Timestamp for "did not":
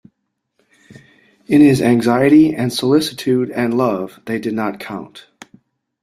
4.39-4.79